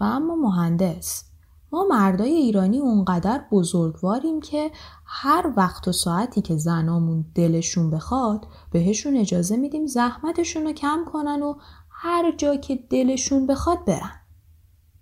و 0.00 0.04
اما 0.04 0.36
مهندس. 0.36 1.24
ما 1.72 1.86
مردای 1.90 2.32
ایرانی 2.32 2.78
اونقدر 2.78 3.44
بزرگواریم 3.52 4.40
که 4.40 4.70
هر 5.04 5.52
وقت 5.56 5.88
و 5.88 5.92
ساعتی 5.92 6.42
که 6.42 6.56
زنامون 6.56 7.24
دلشون 7.34 7.90
بخواد 7.90 8.46
بهشون 8.70 9.16
اجازه 9.16 9.56
میدیم 9.56 9.86
زحمتشون 9.86 10.62
رو 10.64 10.72
کم 10.72 11.04
کنن 11.12 11.42
و 11.42 11.54
هر 11.90 12.36
جا 12.36 12.56
که 12.56 12.76
دلشون 12.90 13.46
بخواد 13.46 13.84
برن. 13.84 14.20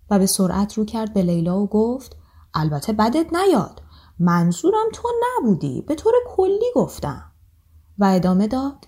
و 0.09 0.19
به 0.19 0.25
سرعت 0.25 0.73
رو 0.73 0.85
کرد 0.85 1.13
به 1.13 1.21
لیلا 1.21 1.59
و 1.61 1.67
گفت 1.67 2.15
البته 2.53 2.93
بدت 2.93 3.33
نیاد. 3.33 3.81
منظورم 4.19 4.87
تو 4.93 5.07
نبودی. 5.37 5.81
به 5.81 5.95
طور 5.95 6.13
کلی 6.27 6.71
گفتم. 6.75 7.31
و 7.97 8.05
ادامه 8.05 8.47
داد 8.47 8.87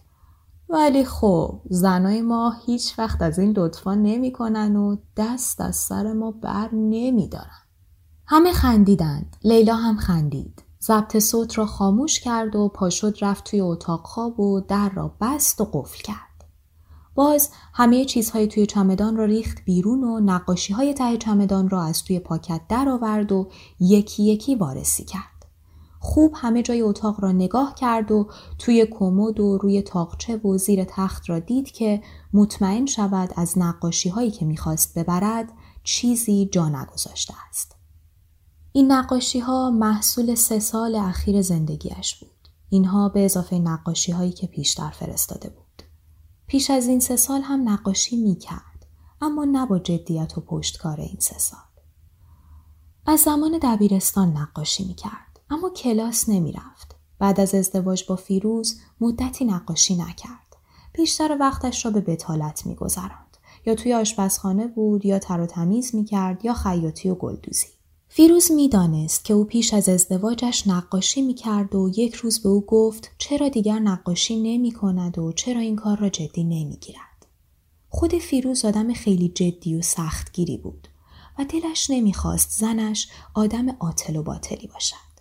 ولی 0.69 1.05
خب 1.05 1.61
زنای 1.69 2.21
ما 2.21 2.53
هیچ 2.65 2.99
وقت 2.99 3.21
از 3.21 3.39
این 3.39 3.53
لطفا 3.57 3.95
نمی‌کنن 3.95 4.75
و 4.75 4.95
دست 5.17 5.61
از 5.61 5.75
سر 5.75 6.13
ما 6.13 6.31
بر 6.31 6.69
نمیدارن 6.73 7.65
همه 8.27 8.53
خندیدند. 8.53 9.37
لیلا 9.43 9.75
هم 9.75 9.97
خندید. 9.97 10.63
ضبط 10.81 11.19
صوت 11.19 11.57
را 11.57 11.65
خاموش 11.65 12.19
کرد 12.19 12.55
و 12.55 12.67
پاشد 12.67 13.17
رفت 13.21 13.43
توی 13.43 13.61
اتاق 13.61 14.05
خواب 14.05 14.39
و 14.39 14.61
در 14.61 14.89
را 14.89 15.15
بست 15.21 15.61
و 15.61 15.65
قفل 15.73 16.03
کرد. 16.03 16.45
باز 17.15 17.49
همه 17.73 18.05
چیزهای 18.05 18.47
توی 18.47 18.65
چمدان 18.65 19.17
را 19.17 19.25
ریخت 19.25 19.57
بیرون 19.65 20.03
و 20.03 20.19
نقاشی 20.19 20.73
های 20.73 20.93
ته 20.93 21.17
چمدان 21.17 21.69
را 21.69 21.83
از 21.83 22.03
توی 22.03 22.19
پاکت 22.19 22.61
در 22.69 22.89
آورد 22.89 23.31
و 23.31 23.49
یکی 23.79 24.23
یکی 24.23 24.55
وارسی 24.55 25.03
کرد. 25.03 25.34
خوب 26.05 26.33
همه 26.35 26.63
جای 26.63 26.81
اتاق 26.81 27.23
را 27.23 27.31
نگاه 27.31 27.75
کرد 27.75 28.11
و 28.11 28.27
توی 28.59 28.87
کمد 28.91 29.39
و 29.39 29.57
روی 29.57 29.81
تاقچه 29.81 30.37
و 30.37 30.57
زیر 30.57 30.83
تخت 30.83 31.29
را 31.29 31.39
دید 31.39 31.71
که 31.71 32.01
مطمئن 32.33 32.85
شود 32.85 33.33
از 33.35 33.57
نقاشی 33.57 34.09
هایی 34.09 34.31
که 34.31 34.45
می‌خواست 34.45 34.99
ببرد 34.99 35.51
چیزی 35.83 36.49
جا 36.51 36.69
نگذاشته 36.69 37.33
است. 37.49 37.75
این 38.71 38.91
نقاشی 38.91 39.39
ها 39.39 39.71
محصول 39.71 40.35
سه 40.35 40.59
سال 40.59 40.95
اخیر 40.95 41.41
زندگیش 41.41 42.15
بود. 42.15 42.49
اینها 42.69 43.09
به 43.09 43.25
اضافه 43.25 43.59
نقاشی 43.59 44.11
هایی 44.11 44.31
که 44.31 44.47
پیشتر 44.47 44.89
فرستاده 44.89 45.49
بود. 45.49 45.83
پیش 46.47 46.69
از 46.69 46.87
این 46.87 46.99
سه 46.99 47.15
سال 47.15 47.41
هم 47.41 47.69
نقاشی 47.69 48.17
می 48.17 48.35
کرد. 48.35 48.85
اما 49.21 49.45
نه 49.45 49.65
با 49.65 49.79
جدیت 49.79 50.37
و 50.37 50.41
پشتکار 50.41 50.99
این 51.01 51.17
سه 51.19 51.37
سال. 51.37 51.59
از 53.05 53.19
زمان 53.19 53.59
دبیرستان 53.61 54.37
نقاشی 54.37 54.85
می 54.85 54.93
کرد. 54.93 55.24
اما 55.49 55.69
کلاس 55.69 56.29
نمی 56.29 56.51
رفت. 56.51 56.95
بعد 57.19 57.39
از 57.39 57.55
ازدواج 57.55 58.05
با 58.05 58.15
فیروز 58.15 58.79
مدتی 59.01 59.45
نقاشی 59.45 59.95
نکرد. 59.95 60.55
بیشتر 60.93 61.37
وقتش 61.39 61.85
را 61.85 61.91
به 61.91 62.01
بتالت 62.01 62.65
می 62.65 62.75
گذراند. 62.75 63.37
یا 63.65 63.75
توی 63.75 63.93
آشپزخانه 63.93 64.67
بود 64.67 65.05
یا 65.05 65.19
تر 65.19 65.39
و 65.41 65.45
تمیز 65.45 65.95
می 65.95 66.05
کرد 66.05 66.45
یا 66.45 66.53
خیاطی 66.53 67.09
و 67.09 67.15
گلدوزی. 67.15 67.67
فیروز 68.09 68.51
می‌دانست 68.51 69.25
که 69.25 69.33
او 69.33 69.43
پیش 69.43 69.73
از 69.73 69.89
ازدواجش 69.89 70.67
نقاشی 70.67 71.21
می 71.21 71.33
کرد 71.33 71.75
و 71.75 71.89
یک 71.97 72.13
روز 72.13 72.43
به 72.43 72.49
او 72.49 72.61
گفت 72.61 73.11
چرا 73.17 73.49
دیگر 73.49 73.79
نقاشی 73.79 74.41
نمی 74.41 74.71
کند 74.71 75.17
و 75.17 75.31
چرا 75.31 75.59
این 75.59 75.75
کار 75.75 75.97
را 75.97 76.09
جدی 76.09 76.43
نمی 76.43 76.77
گیرد. 76.77 77.25
خود 77.89 78.17
فیروز 78.17 78.65
آدم 78.65 78.93
خیلی 78.93 79.29
جدی 79.29 79.75
و 79.75 79.81
سختگیری 79.81 80.57
بود 80.57 80.87
و 81.39 81.45
دلش 81.45 81.89
نمی‌خواست 81.89 82.59
زنش 82.59 83.07
آدم 83.33 83.69
عاطل 83.69 84.15
و 84.15 84.23
باطلی 84.23 84.67
باشد. 84.67 85.14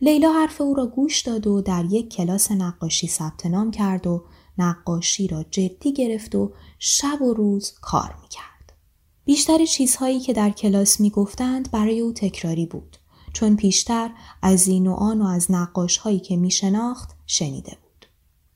لیلا 0.00 0.32
حرف 0.32 0.60
او 0.60 0.74
را 0.74 0.86
گوش 0.86 1.20
داد 1.20 1.46
و 1.46 1.60
در 1.60 1.84
یک 1.90 2.12
کلاس 2.12 2.50
نقاشی 2.50 3.08
ثبت 3.08 3.46
نام 3.46 3.70
کرد 3.70 4.06
و 4.06 4.24
نقاشی 4.58 5.26
را 5.26 5.42
جدی 5.42 5.92
گرفت 5.92 6.34
و 6.34 6.52
شب 6.78 7.22
و 7.22 7.34
روز 7.34 7.72
کار 7.80 8.16
می‌کرد. 8.22 8.72
بیشتر 9.24 9.64
چیزهایی 9.64 10.20
که 10.20 10.32
در 10.32 10.50
کلاس 10.50 11.00
می 11.00 11.10
گفتند 11.10 11.70
برای 11.70 12.00
او 12.00 12.12
تکراری 12.12 12.66
بود 12.66 12.96
چون 13.32 13.56
پیشتر 13.56 14.10
از 14.42 14.68
این 14.68 14.86
و 14.86 14.92
آن 14.92 15.22
و 15.22 15.26
از 15.26 15.50
نقاش 15.50 15.96
هایی 15.96 16.20
که 16.20 16.36
می 16.36 16.50
شناخت 16.50 17.10
شنیده 17.26 17.70
بود. 17.82 18.06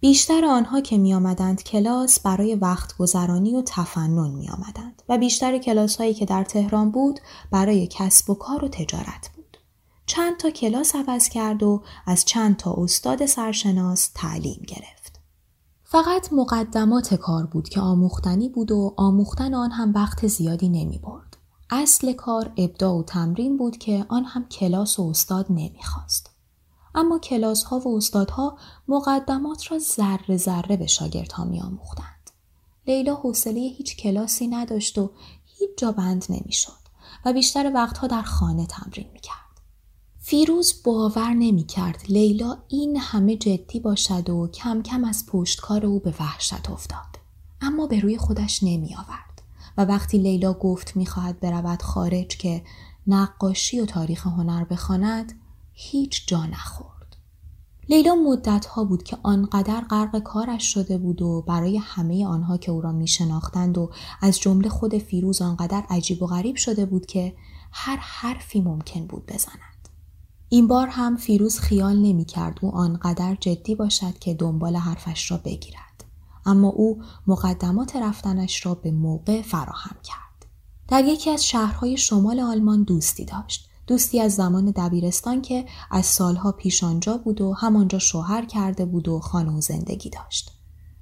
بیشتر 0.01 0.45
آنها 0.45 0.81
که 0.81 0.99
می 0.99 1.15
آمدند 1.15 1.63
کلاس 1.63 2.21
برای 2.21 2.55
وقت 2.55 2.97
گذرانی 2.97 3.57
و 3.57 3.63
تفنن 3.67 4.31
می 4.31 4.49
آمدند 4.49 5.03
و 5.09 5.19
بیشتر 5.19 5.59
کلاس 5.59 5.97
هایی 5.97 6.15
که 6.15 6.27
در 6.27 6.45
تهران 6.45 6.91
بود 6.91 7.21
برای 7.51 7.89
کسب 7.91 8.31
و 8.31 8.35
کار 8.35 8.65
و 8.65 8.69
تجارت 8.69 9.31
بود. 9.37 9.38
چند 10.09 10.37
تا 10.37 10.51
کلاس 10.51 10.97
عوض 10.97 11.29
کرد 11.29 11.63
و 11.63 11.83
از 12.07 12.25
چند 12.25 12.57
تا 12.57 12.75
استاد 12.79 13.27
سرشناس 13.27 14.11
تعلیم 14.15 14.63
گرفت. 14.69 15.21
فقط 15.85 16.33
مقدمات 16.33 17.15
کار 17.15 17.47
بود 17.47 17.69
که 17.69 17.81
آموختنی 17.81 18.49
بود 18.49 18.73
و 18.73 18.95
آموختن 18.97 19.55
آن 19.55 19.71
هم 19.71 19.93
وقت 19.95 20.27
زیادی 20.27 20.69
نمی 20.69 20.99
برد. 20.99 21.37
اصل 21.71 22.13
کار 22.13 22.53
ابداع 22.57 22.93
و 22.93 23.03
تمرین 23.03 23.57
بود 23.57 23.77
که 23.79 24.07
آن 24.09 24.25
هم 24.25 24.49
کلاس 24.49 24.99
و 24.99 25.03
استاد 25.09 25.47
نمی‌خواست. 25.51 26.31
اما 26.95 27.19
کلاس 27.19 27.65
ها 27.65 27.79
و 27.79 27.97
استادها 27.97 28.59
مقدمات 28.89 29.73
را 29.73 29.79
ذره 29.79 30.37
ذره 30.37 30.77
به 30.77 30.87
شاگردها 30.87 31.45
می 31.45 31.61
آموختند. 31.61 32.31
لیلا 32.87 33.15
حوصله 33.15 33.61
هیچ 33.61 33.97
کلاسی 33.97 34.49
نداشت 34.49 34.99
و 34.99 35.11
هیچ 35.45 35.71
جا 35.77 35.93
بند 35.93 36.25
نمی‌شد 36.29 36.89
و 37.25 37.33
بیشتر 37.33 37.73
وقتها 37.75 38.07
در 38.07 38.23
خانه 38.23 38.67
تمرین 38.67 39.11
می 39.13 39.21
کرد. 39.21 39.48
فیروز 40.29 40.83
باور 40.85 41.35
نمی 41.35 41.65
کرد 41.65 42.03
لیلا 42.09 42.59
این 42.69 42.97
همه 42.97 43.37
جدی 43.37 43.81
باشد 43.81 44.31
و 44.31 44.49
کم 44.49 44.83
کم 44.83 45.05
از 45.05 45.27
پشتکار 45.27 45.87
او 45.87 46.01
به 46.01 46.15
وحشت 46.21 46.71
افتاد. 46.71 47.19
اما 47.61 47.87
به 47.87 48.01
روی 48.01 48.19
خودش 48.19 48.63
نمی 48.63 48.95
آورد 48.95 49.43
و 49.79 49.85
وقتی 49.85 50.19
لیلا 50.19 50.53
گفت 50.53 50.97
می 50.97 51.07
خواهد 51.07 51.41
برود 51.41 51.83
خارج 51.83 52.27
که 52.27 52.63
نقاشی 53.07 53.81
و 53.81 53.87
تاریخ 53.87 54.27
هنر 54.27 54.65
بخواند 54.65 55.33
هیچ 55.73 56.27
جا 56.27 56.47
نخورد. 56.47 57.17
لیلا 57.89 58.15
مدت 58.15 58.67
ها 58.67 58.85
بود 58.85 59.03
که 59.03 59.19
آنقدر 59.23 59.81
غرق 59.81 60.19
کارش 60.19 60.75
شده 60.75 60.99
بود 60.99 61.23
و 61.23 61.45
برای 61.47 61.77
همه 61.77 62.27
آنها 62.27 62.57
که 62.57 62.73
او 62.73 62.81
را 62.81 62.93
می 62.93 63.09
شناختند 63.09 63.79
و 63.79 63.91
از 64.21 64.41
جمله 64.41 64.69
خود 64.69 64.99
فیروز 64.99 65.43
آنقدر 65.43 65.85
عجیب 65.91 66.23
و 66.23 66.27
غریب 66.27 66.57
شده 66.57 66.87
بود 66.87 67.07
که 67.07 67.35
هر 67.73 67.97
حرفی 67.97 68.61
ممکن 68.61 69.07
بود 69.07 69.27
بزند. 69.27 69.78
این 70.51 70.69
بار 70.69 70.89
هم 70.89 71.17
فیروز 71.17 71.59
خیال 71.59 71.97
نمی 71.97 72.25
کرد 72.25 72.59
او 72.63 72.75
آنقدر 72.75 73.37
جدی 73.41 73.75
باشد 73.75 74.19
که 74.19 74.35
دنبال 74.35 74.77
حرفش 74.77 75.31
را 75.31 75.37
بگیرد. 75.37 76.05
اما 76.47 76.69
او 76.69 77.03
مقدمات 77.27 77.97
رفتنش 77.97 78.67
را 78.67 78.75
به 78.75 78.91
موقع 78.91 79.43
فراهم 79.43 79.97
کرد. 80.03 80.47
در 80.89 81.05
یکی 81.05 81.31
از 81.31 81.47
شهرهای 81.47 81.97
شمال 81.97 82.41
آلمان 82.41 82.83
دوستی 82.83 83.25
داشت. 83.25 83.69
دوستی 83.87 84.21
از 84.21 84.35
زمان 84.35 84.73
دبیرستان 84.77 85.43
که 85.43 85.67
از 85.91 86.07
سالها 86.07 86.53
پیش 86.53 86.85
آنجا 86.85 87.17
بود 87.17 87.41
و 87.41 87.53
همانجا 87.53 87.99
شوهر 87.99 88.45
کرده 88.45 88.85
بود 88.85 89.09
و 89.09 89.21
خانه 89.21 89.53
و 89.53 89.61
زندگی 89.61 90.11
داشت. 90.11 90.51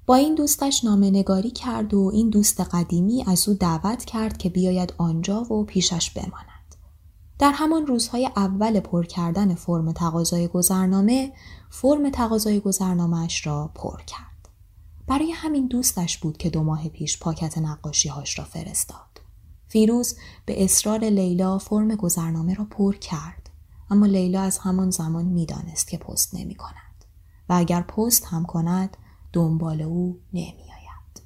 با 0.05 0.15
این 0.15 0.35
دوستش 0.35 0.83
نامه 0.83 1.09
نگاری 1.09 1.51
کرد 1.51 1.93
و 1.93 2.11
این 2.13 2.29
دوست 2.29 2.61
قدیمی 2.61 3.23
از 3.27 3.49
او 3.49 3.53
دعوت 3.53 4.05
کرد 4.05 4.37
که 4.37 4.49
بیاید 4.49 4.93
آنجا 4.97 5.41
و 5.41 5.63
پیشش 5.63 6.11
بماند. 6.11 6.56
در 7.39 7.51
همان 7.55 7.87
روزهای 7.87 8.29
اول 8.35 8.79
پر 8.79 9.05
کردن 9.05 9.55
فرم 9.55 9.91
تقاضای 9.91 10.47
گذرنامه 10.47 11.33
فرم 11.69 12.09
تقاضای 12.09 12.59
گذرنامهاش 12.59 13.47
را 13.47 13.71
پر 13.75 14.01
کرد. 14.01 14.49
برای 15.07 15.31
همین 15.31 15.67
دوستش 15.67 16.17
بود 16.17 16.37
که 16.37 16.49
دو 16.49 16.63
ماه 16.63 16.89
پیش 16.89 17.19
پاکت 17.19 17.57
نقاشیهاش 17.57 18.39
را 18.39 18.45
فرستاد. 18.45 19.21
فیروز 19.67 20.15
به 20.45 20.63
اصرار 20.63 20.99
لیلا 20.99 21.57
فرم 21.57 21.95
گذرنامه 21.95 22.53
را 22.53 22.65
پر 22.65 22.95
کرد 22.95 23.49
اما 23.89 24.05
لیلا 24.05 24.41
از 24.41 24.57
همان 24.57 24.89
زمان 24.89 25.25
می‌دانست 25.25 25.87
که 25.87 25.97
پست 25.97 26.35
نمی 26.35 26.55
کند 26.55 27.05
و 27.49 27.53
اگر 27.53 27.81
پست 27.81 28.25
هم 28.25 28.45
کند 28.45 28.97
دنبال 29.33 29.81
او 29.81 30.19
نمی 30.33 30.47
آید. 30.47 31.21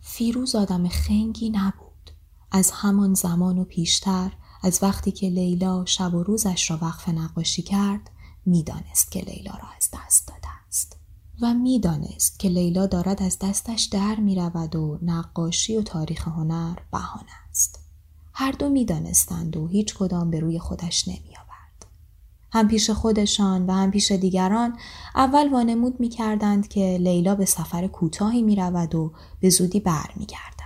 فیروز 0.00 0.54
آدم 0.54 0.88
خنگی 0.88 1.50
نبود 1.50 2.10
از 2.50 2.70
همان 2.70 3.14
زمان 3.14 3.58
و 3.58 3.64
پیشتر 3.64 4.32
از 4.62 4.78
وقتی 4.82 5.12
که 5.12 5.28
لیلا 5.28 5.84
شب 5.84 6.14
و 6.14 6.22
روزش 6.22 6.70
را 6.70 6.78
وقف 6.82 7.08
نقاشی 7.08 7.62
کرد 7.62 8.10
می‌دانست 8.46 9.12
که 9.12 9.20
لیلا 9.20 9.52
را 9.52 9.68
از 9.76 9.88
دست 9.92 10.28
داده 10.28 10.48
است 10.68 10.96
و 11.40 11.54
می‌دانست 11.54 12.38
که 12.38 12.48
لیلا 12.48 12.86
دارد 12.86 13.22
از 13.22 13.38
دستش 13.38 13.84
در 13.84 14.14
می 14.14 14.34
رود 14.34 14.76
و 14.76 14.98
نقاشی 15.02 15.76
و 15.76 15.82
تاریخ 15.82 16.28
هنر 16.28 16.78
بهانه 16.92 17.32
است. 17.50 17.80
هر 18.32 18.52
دو 18.52 18.68
می 18.68 18.84
دانستند 18.84 19.56
و 19.56 19.66
هیچ 19.66 19.94
کدام 19.94 20.30
به 20.30 20.40
روی 20.40 20.58
خودش 20.58 21.08
نمی 21.08 21.36
آورد. 21.36 21.86
هم 22.52 22.68
پیش 22.68 22.90
خودشان 22.90 23.66
و 23.66 23.72
هم 23.72 23.90
پیش 23.90 24.12
دیگران 24.12 24.78
اول 25.14 25.52
وانمود 25.52 26.00
می 26.00 26.08
کردند 26.08 26.68
که 26.68 26.98
لیلا 27.00 27.34
به 27.34 27.44
سفر 27.44 27.86
کوتاهی 27.86 28.42
می 28.42 28.56
رود 28.56 28.94
و 28.94 29.12
به 29.40 29.50
زودی 29.50 29.80
بر 29.80 30.10
می 30.16 30.26
گردد. 30.26 30.59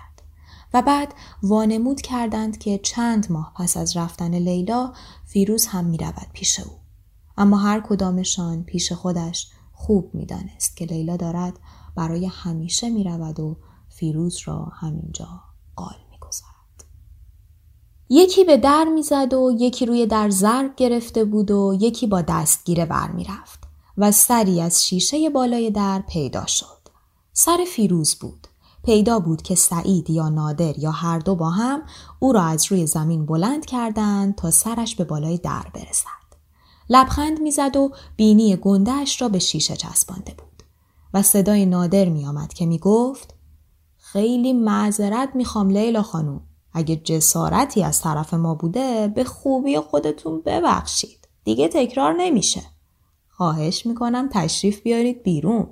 و 0.75 0.83
بعد 0.83 1.15
وانمود 1.43 2.01
کردند 2.01 2.59
که 2.59 2.79
چند 2.79 3.33
ماه 3.33 3.53
پس 3.57 3.77
از 3.77 3.97
رفتن 3.97 4.35
لیلا 4.35 4.93
فیروز 5.27 5.67
هم 5.67 5.85
می 5.85 5.97
رود 5.97 6.27
پیش 6.33 6.61
او. 6.61 6.73
اما 7.37 7.57
هر 7.57 7.81
کدامشان 7.81 8.65
پیش 8.65 8.93
خودش 8.93 9.51
خوب 9.73 10.15
می‌دانست 10.15 10.77
که 10.77 10.85
لیلا 10.85 11.17
دارد 11.17 11.59
برای 11.97 12.27
همیشه 12.27 12.91
می 12.91 13.05
رود 13.05 13.41
و 13.41 13.57
فیروز 13.89 14.39
را 14.45 14.73
همینجا 14.81 15.29
قال 15.77 15.97
می 16.11 16.19
گذارد. 16.21 16.85
یکی 18.09 18.45
به 18.45 18.57
در 18.57 18.85
می‌زد 18.85 19.35
و 19.35 19.57
یکی 19.59 19.87
روی 19.87 20.07
در 20.07 20.31
ضرب 20.31 20.77
گرفته 20.77 21.25
بود 21.25 21.51
و 21.51 21.77
یکی 21.81 22.07
با 22.07 22.23
دستگیره 22.23 22.87
بر 22.87 23.11
می 23.11 23.25
رفت 23.25 23.61
و 23.99 24.13
سری 24.13 24.61
از 24.61 24.87
شیشه 24.87 25.31
بالای 25.31 25.71
در 25.71 26.03
پیدا 26.09 26.47
شد. 26.47 26.89
سر 27.33 27.65
فیروز 27.75 28.15
بود. 28.15 28.47
پیدا 28.85 29.19
بود 29.19 29.43
که 29.43 29.55
سعید 29.55 30.11
یا 30.11 30.29
نادر 30.29 30.79
یا 30.79 30.91
هر 30.91 31.19
دو 31.19 31.35
با 31.35 31.51
هم 31.51 31.83
او 32.19 32.33
را 32.33 32.43
از 32.43 32.73
روی 32.73 32.87
زمین 32.87 33.27
بلند 33.27 33.67
کردند 33.67 34.35
تا 34.35 34.51
سرش 34.51 34.97
به 34.97 35.05
بالای 35.05 35.39
در 35.39 35.67
برسد. 35.75 36.25
لبخند 36.91 37.41
می‌زد 37.41 37.77
و 37.77 37.93
بینی 38.17 38.57
گندهش 38.57 39.23
را 39.23 39.29
به 39.29 39.39
شیشه 39.39 39.77
چسبانده 39.77 40.35
بود 40.39 40.63
و 41.15 41.23
صدای 41.23 41.67
نادر 41.67 42.09
میآمد 42.09 42.53
که 42.53 42.67
می‌گفت 42.67 43.35
خیلی 43.97 44.53
معذرت 44.53 45.29
می‌خوام 45.35 45.71
لیلا 45.71 46.03
خانوم 46.03 46.41
اگه 46.73 46.97
جسارتی 46.97 47.83
از 47.83 48.01
طرف 48.01 48.35
ما 48.35 48.55
بوده 48.55 49.09
به 49.09 49.25
خوبی 49.25 49.79
خودتون 49.79 50.43
ببخشید. 50.47 51.29
دیگه 51.45 51.69
تکرار 51.69 52.13
نمیشه. 52.13 52.63
خواهش 53.29 53.87
می‌کنم 53.87 54.29
تشریف 54.33 54.81
بیارید 54.81 55.23
بیرون. 55.23 55.67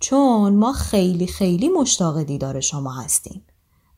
چون 0.00 0.56
ما 0.56 0.72
خیلی 0.72 1.26
خیلی 1.26 1.68
مشتاق 1.68 2.22
دیدار 2.22 2.60
شما 2.60 2.92
هستیم 2.92 3.42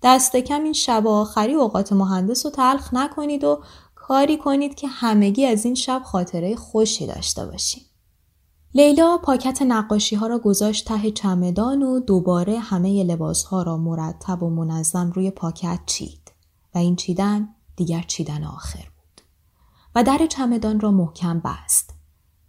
دست 0.03 0.37
کم 0.37 0.65
این 0.65 0.73
شب 0.73 1.07
آخری 1.07 1.55
اوقات 1.55 1.93
مهندس 1.93 2.47
رو 2.47 2.53
تلخ 2.53 2.95
نکنید 2.95 3.45
و 3.45 3.63
کاری 3.95 4.37
کنید 4.37 4.75
که 4.75 4.89
همگی 4.89 5.47
از 5.47 5.65
این 5.65 5.75
شب 5.75 6.03
خاطره 6.05 6.57
خوشی 6.57 7.07
داشته 7.07 7.47
باشیم. 7.47 7.83
لیلا 8.75 9.19
پاکت 9.19 9.63
نقاشی 9.63 10.17
ها 10.17 10.27
را 10.27 10.39
گذاشت 10.39 10.89
ته 10.89 11.11
چمدان 11.11 11.83
و 11.83 12.01
دوباره 12.01 12.59
همه 12.59 13.05
لباس 13.05 13.45
ها 13.45 13.63
را 13.63 13.77
مرتب 13.77 14.43
و 14.43 14.51
منظم 14.51 15.11
روی 15.11 15.31
پاکت 15.31 15.81
چید 15.87 16.33
و 16.75 16.79
این 16.79 16.97
چیدن 16.97 17.49
دیگر 17.77 18.03
چیدن 18.03 18.45
آخر 18.45 18.79
بود. 18.97 19.25
و 19.95 20.05
در 20.05 20.27
چمدان 20.27 20.81
را 20.81 20.91
محکم 20.91 21.41
بست 21.45 21.91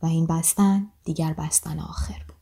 و 0.03 0.05
این 0.05 0.27
بستن 0.27 0.87
دیگر 1.03 1.33
بستن 1.33 1.79
آخر 1.79 2.23
بود. 2.27 2.32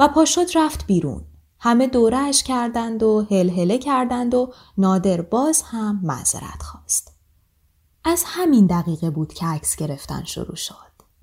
و 0.00 0.08
پاشد 0.08 0.46
رفت 0.54 0.86
بیرون. 0.86 1.24
همه 1.58 1.86
دورهش 1.86 2.42
کردند 2.42 3.02
و 3.02 3.26
هلهله 3.30 3.78
کردند 3.78 4.34
و 4.34 4.52
نادر 4.78 5.20
باز 5.20 5.62
هم 5.62 6.00
معذرت 6.02 6.62
خواست. 6.62 7.12
از 8.04 8.24
همین 8.26 8.66
دقیقه 8.66 9.10
بود 9.10 9.32
که 9.32 9.46
عکس 9.46 9.76
گرفتن 9.76 10.24
شروع 10.24 10.56
شد. 10.56 10.74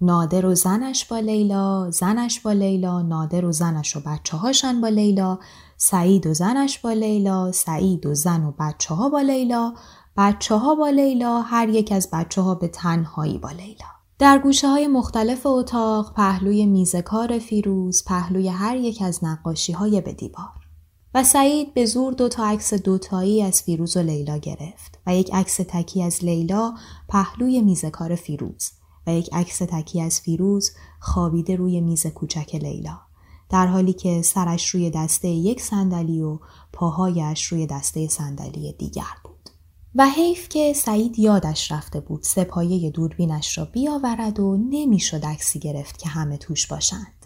نادر 0.01 0.45
و 0.45 0.55
زنش 0.55 1.05
با 1.05 1.19
لیلا، 1.19 1.91
زنش 1.91 2.39
با 2.39 2.51
لیلا، 2.51 3.01
نادر 3.01 3.45
و 3.45 3.51
زنش 3.51 3.95
و 3.95 3.99
بچه 3.99 4.37
هاشان 4.37 4.81
با 4.81 4.87
لیلا، 4.87 5.39
سعید 5.77 6.27
و 6.27 6.33
زنش 6.33 6.79
با 6.79 6.91
لیلا، 6.91 7.51
سعید 7.51 8.05
و 8.05 8.13
زن 8.13 8.43
و 8.43 8.51
بچه 8.59 8.95
ها 8.95 9.09
با 9.09 9.21
لیلا، 9.21 9.73
بچه 10.17 10.55
ها 10.55 10.75
با 10.75 10.89
لیلا، 10.89 11.41
هر 11.41 11.69
یک 11.69 11.91
از 11.91 12.09
بچه 12.13 12.41
ها 12.41 12.55
به 12.55 12.67
تنهایی 12.67 13.37
با 13.37 13.51
لیلا. 13.51 13.96
در 14.19 14.39
گوشه 14.39 14.67
های 14.67 14.87
مختلف 14.87 15.45
اتاق 15.45 16.13
پهلوی 16.13 16.65
میزکار 16.65 17.39
فیروز 17.39 18.03
پهلوی 18.05 18.47
هر 18.47 18.75
یک 18.75 19.01
از 19.01 19.23
نقاشی 19.23 19.73
های 19.73 20.01
به 20.01 20.13
دیوار. 20.13 20.67
و 21.13 21.23
سعید 21.23 21.73
به 21.73 21.85
زور 21.85 22.13
دو 22.13 22.29
تا 22.29 22.45
عکس 22.47 22.73
دوتایی 22.73 23.41
از 23.41 23.61
فیروز 23.61 23.97
و 23.97 23.99
لیلا 23.99 24.37
گرفت 24.37 24.99
و 25.07 25.15
یک 25.15 25.33
عکس 25.33 25.55
تکی 25.67 26.03
از 26.03 26.25
لیلا 26.25 26.73
پهلوی 27.09 27.61
میز 27.61 27.85
کار 27.85 28.15
فیروز 28.15 28.71
و 29.07 29.13
یک 29.13 29.29
عکس 29.33 29.57
تکی 29.57 30.01
از 30.01 30.21
فیروز 30.21 30.71
خوابیده 30.99 31.55
روی 31.55 31.81
میز 31.81 32.07
کوچک 32.07 32.55
لیلا 32.55 32.99
در 33.49 33.67
حالی 33.67 33.93
که 33.93 34.21
سرش 34.21 34.69
روی 34.69 34.89
دسته 34.89 35.27
یک 35.27 35.61
صندلی 35.61 36.21
و 36.21 36.39
پاهایش 36.73 37.43
روی 37.43 37.67
دسته 37.67 38.07
صندلی 38.07 38.73
دیگر 38.73 39.03
بود 39.23 39.36
و 39.97 40.09
حیف 40.09 40.49
که 40.49 40.73
سعید 40.73 41.19
یادش 41.19 41.71
رفته 41.71 41.99
بود 41.99 42.23
سپایه 42.23 42.89
دوربینش 42.89 43.57
را 43.57 43.65
بیاورد 43.65 44.39
و 44.39 44.57
نمی‌شد 44.57 45.25
عکسی 45.25 45.59
گرفت 45.59 45.97
که 45.97 46.09
همه 46.09 46.37
توش 46.37 46.67
باشند 46.67 47.25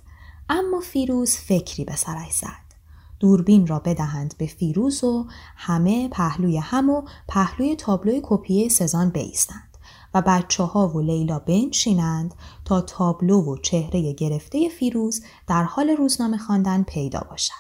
اما 0.50 0.80
فیروز 0.80 1.36
فکری 1.36 1.86
به 1.86 1.96
سرش 1.96 2.32
زد 2.32 2.72
دوربین 3.20 3.68
را 3.68 3.80
بدهند 3.80 4.36
به 4.38 4.46
فیروز 4.46 5.04
و 5.04 5.26
همه 5.56 6.08
پهلوی 6.08 6.58
هم 6.58 6.90
و 6.90 7.02
پهلوی 7.28 7.76
تابلوی 7.76 8.22
کپیه 8.24 8.70
سزان 8.70 9.10
بیستند 9.10 9.78
و 10.14 10.22
بچه 10.22 10.64
ها 10.64 10.88
و 10.88 11.00
لیلا 11.00 11.40
بنشینند 11.40 12.34
تا 12.66 12.82
تابلو 12.82 13.42
و 13.42 13.58
چهره 13.58 14.14
گرفته 14.14 14.70
فیروز 14.70 15.24
در 15.48 15.64
حال 15.64 15.90
روزنامه 15.90 16.38
خواندن 16.38 16.84
پیدا 16.84 17.26
باشد 17.30 17.54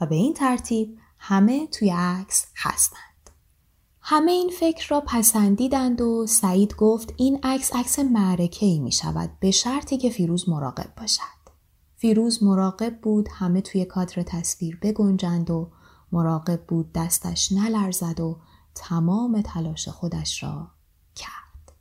و 0.00 0.06
به 0.06 0.14
این 0.14 0.34
ترتیب 0.34 0.98
همه 1.18 1.66
توی 1.66 1.90
عکس 1.90 2.46
هستند. 2.56 3.07
همه 4.10 4.32
این 4.32 4.50
فکر 4.60 4.88
را 4.88 5.00
پسندیدند 5.06 6.00
و 6.00 6.26
سعید 6.26 6.76
گفت 6.76 7.14
این 7.16 7.38
عکس 7.42 7.76
عکس 7.76 7.98
معرکه 7.98 8.66
ای 8.66 8.78
می 8.78 8.92
شود 8.92 9.30
به 9.40 9.50
شرطی 9.50 9.98
که 9.98 10.10
فیروز 10.10 10.48
مراقب 10.48 10.94
باشد. 10.96 11.22
فیروز 11.96 12.42
مراقب 12.42 13.00
بود 13.00 13.28
همه 13.32 13.60
توی 13.60 13.84
کادر 13.84 14.22
تصویر 14.22 14.78
بگنجند 14.82 15.50
و 15.50 15.70
مراقب 16.12 16.60
بود 16.68 16.92
دستش 16.92 17.52
نلرزد 17.52 18.20
و 18.20 18.38
تمام 18.74 19.42
تلاش 19.42 19.88
خودش 19.88 20.42
را 20.42 20.68
کرد. 21.14 21.72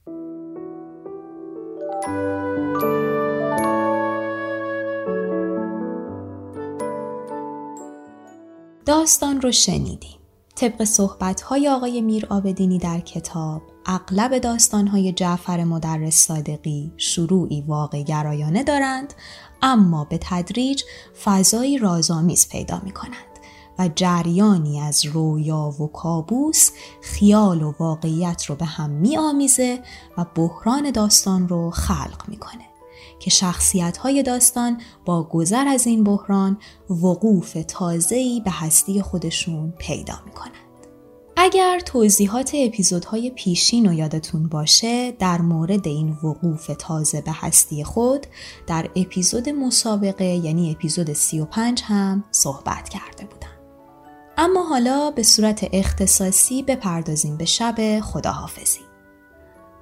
داستان 8.86 9.42
رو 9.42 9.52
شنیدیم. 9.52 10.17
طبق 10.58 10.84
صحبت 10.84 11.42
های 11.42 11.70
آقای 11.70 12.02
میر 12.02 12.28
آبدینی 12.30 12.78
در 12.78 13.00
کتاب 13.00 13.62
اغلب 13.86 14.38
داستانهای 14.38 15.12
جعفر 15.12 15.64
مدرس 15.64 16.16
صادقی 16.16 16.94
شروعی 16.98 17.62
واقع 17.62 18.04
گرایانه 18.04 18.64
دارند 18.64 19.14
اما 19.62 20.04
به 20.04 20.20
تدریج 20.22 20.84
فضایی 21.24 21.78
رازآمیز 21.78 22.50
پیدا 22.50 22.82
می 22.84 22.92
کنند 22.92 23.14
و 23.80 23.90
جریانی 23.96 24.82
از 24.82 25.06
رویا 25.06 25.74
و 25.80 25.88
کابوس 25.88 26.72
خیال 27.02 27.64
و 27.64 27.74
واقعیت 27.80 28.46
رو 28.46 28.56
به 28.56 28.66
هم 28.66 28.90
می 28.90 29.18
آمیزه 29.18 29.80
و 30.18 30.26
بحران 30.36 30.92
داستان 30.92 31.48
رو 31.48 31.72
خلق 31.72 32.22
می‌کنه. 32.28 32.77
که 33.20 33.30
شخصیت 33.30 33.98
های 33.98 34.24
داستان 34.24 34.82
با 35.06 35.24
گذر 35.24 35.68
از 35.68 35.88
این 35.88 36.04
بحران 36.04 36.58
وقوف 36.90 37.58
تازه‌ای 37.68 38.42
به 38.46 38.52
هستی 38.52 39.02
خودشون 39.02 39.74
پیدا 39.78 40.20
می‌کنند. 40.26 40.68
اگر 41.40 41.80
توضیحات 41.80 42.52
اپیزودهای 42.56 43.30
پیشین 43.30 43.86
رو 43.86 43.94
یادتون 43.94 44.48
باشه 44.48 45.12
در 45.12 45.42
مورد 45.42 45.88
این 45.88 46.18
وقوف 46.24 46.72
تازه 46.80 47.22
به 47.22 47.32
هستی 47.34 47.84
خود 47.84 48.28
در 48.68 48.90
اپیزود 48.96 49.50
مسابقه 49.50 50.26
یعنی 50.26 50.72
اپیزود 50.72 51.14
35 51.14 51.82
هم 51.84 52.24
صحبت 52.32 52.90
کرده 52.90 53.26
بودم. 53.26 53.48
اما 54.38 54.64
حالا 54.64 55.12
به 55.12 55.24
صورت 55.24 55.68
اختصاصی 55.74 56.64
بپردازیم 56.64 57.38
به 57.38 57.46
شب 57.46 58.00
خداحافظی. 58.00 58.87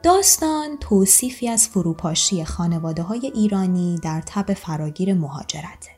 داستان 0.06 0.78
توصیفی 0.78 1.50
از 1.50 1.68
فروپاشی 1.68 2.46
خانواده 2.46 3.04
های 3.04 3.32
ایرانی 3.36 4.00
در 4.04 4.22
تب 4.26 4.54
فراگیر 4.54 5.14
مهاجرته 5.14 5.92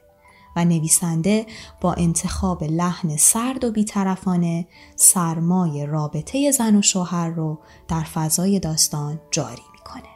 و 0.55 0.65
نویسنده 0.65 1.45
با 1.81 1.93
انتخاب 1.93 2.63
لحن 2.63 3.17
سرد 3.17 3.63
و 3.63 3.71
بیطرفانه 3.71 4.67
سرمای 4.95 5.85
رابطه 5.85 6.51
زن 6.51 6.75
و 6.75 6.81
شوهر 6.81 7.29
رو 7.29 7.59
در 7.87 8.03
فضای 8.03 8.59
داستان 8.59 9.21
جاری 9.31 9.61
می‌کنه. 9.71 10.09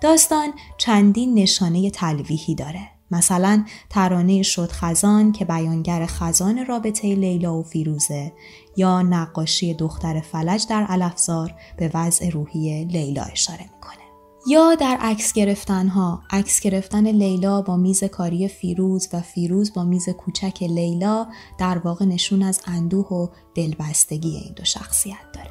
داستان 0.00 0.52
چندین 0.78 1.34
نشانه 1.34 1.90
تلویحی 1.90 2.54
داره 2.54 2.93
مثلا 3.14 3.64
ترانه 3.90 4.42
شد 4.42 4.72
خزان 4.72 5.32
که 5.32 5.44
بیانگر 5.44 6.06
خزان 6.06 6.66
رابطه 6.66 7.14
لیلا 7.14 7.54
و 7.54 7.62
فیروزه 7.62 8.32
یا 8.76 9.02
نقاشی 9.02 9.74
دختر 9.74 10.20
فلج 10.20 10.66
در 10.66 10.82
علفزار 10.82 11.54
به 11.76 11.90
وضع 11.94 12.30
روحی 12.30 12.84
لیلا 12.84 13.22
اشاره 13.22 13.62
می‌کنه. 13.62 14.04
یا 14.46 14.74
در 14.74 14.98
عکس 15.00 15.32
گرفتن 15.32 15.88
ها 15.88 16.22
عکس 16.30 16.60
گرفتن 16.60 17.06
لیلا 17.06 17.62
با 17.62 17.76
میز 17.76 18.04
کاری 18.04 18.48
فیروز 18.48 19.08
و 19.12 19.20
فیروز 19.20 19.72
با 19.74 19.84
میز 19.84 20.08
کوچک 20.08 20.62
لیلا 20.62 21.26
در 21.58 21.78
واقع 21.78 22.04
نشون 22.04 22.42
از 22.42 22.60
اندوه 22.66 23.06
و 23.06 23.28
دلبستگی 23.54 24.36
این 24.36 24.52
دو 24.56 24.64
شخصیت 24.64 25.32
داره. 25.34 25.50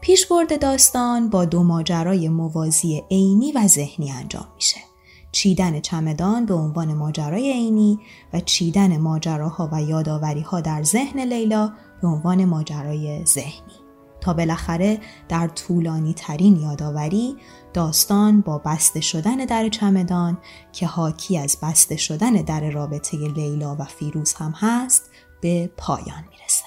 پیشبرد 0.00 0.60
داستان 0.60 1.30
با 1.30 1.44
دو 1.44 1.62
ماجرای 1.62 2.28
موازی 2.28 3.02
عینی 3.10 3.52
و 3.52 3.66
ذهنی 3.66 4.10
انجام 4.10 4.48
میشه. 4.54 4.87
چیدن 5.32 5.80
چمدان 5.80 6.46
به 6.46 6.54
عنوان 6.54 6.94
ماجرای 6.94 7.52
عینی 7.52 7.98
و 8.32 8.40
چیدن 8.40 8.96
ماجراها 8.96 9.68
و 9.72 9.82
یادآوریها 9.82 10.60
در 10.60 10.82
ذهن 10.82 11.20
لیلا 11.20 11.72
به 12.02 12.08
عنوان 12.08 12.44
ماجرای 12.44 13.24
ذهنی 13.24 13.78
تا 14.20 14.32
بالاخره 14.34 15.00
در 15.28 15.48
طولانی 15.48 16.14
ترین 16.14 16.56
یادآوری 16.56 17.36
داستان 17.74 18.40
با 18.40 18.58
بسته 18.58 19.00
شدن 19.00 19.36
در 19.36 19.68
چمدان 19.68 20.38
که 20.72 20.86
حاکی 20.86 21.38
از 21.38 21.58
بسته 21.62 21.96
شدن 21.96 22.32
در 22.32 22.70
رابطه 22.70 23.16
لیلا 23.16 23.76
و 23.78 23.84
فیروز 23.84 24.32
هم 24.32 24.54
هست 24.56 25.10
به 25.40 25.70
پایان 25.76 26.24
می‌رسه. 26.30 26.64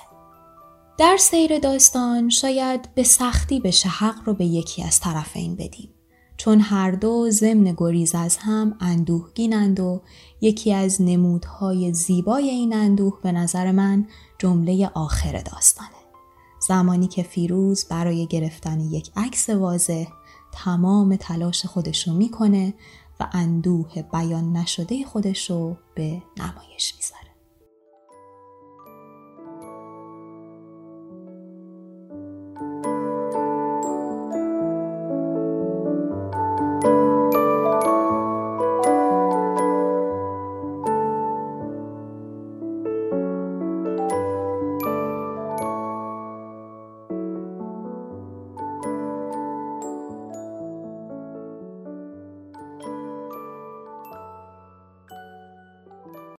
در 0.97 1.17
سیر 1.19 1.59
داستان 1.59 2.29
شاید 2.29 2.89
به 2.95 3.03
سختی 3.03 3.59
بشه 3.59 3.89
حق 3.89 4.15
رو 4.25 4.33
به 4.33 4.45
یکی 4.45 4.83
از 4.83 4.99
طرفین 4.99 5.55
بدیم. 5.55 5.89
چون 6.41 6.59
هر 6.59 6.91
دو 6.91 7.29
ضمن 7.29 7.73
گریز 7.77 8.15
از 8.15 8.37
هم 8.37 8.77
اندوهگینند 8.79 9.79
و 9.79 10.01
یکی 10.41 10.73
از 10.73 11.01
نمودهای 11.01 11.93
زیبای 11.93 12.49
این 12.49 12.73
اندوه 12.73 13.19
به 13.23 13.31
نظر 13.31 13.71
من 13.71 14.07
جمله 14.39 14.91
آخر 14.93 15.41
داستانه. 15.41 15.89
زمانی 16.67 17.07
که 17.07 17.23
فیروز 17.23 17.85
برای 17.89 18.27
گرفتن 18.27 18.79
یک 18.79 19.11
عکس 19.15 19.49
واضح 19.49 20.05
تمام 20.51 21.15
تلاش 21.15 21.65
خودشو 21.65 22.13
می‌کنه 22.13 22.73
و 23.19 23.27
اندوه 23.31 24.01
بیان 24.13 24.57
نشده 24.57 25.05
خودشو 25.05 25.77
به 25.95 26.21
نمایش 26.37 26.93
می‌ذاره. 26.95 27.30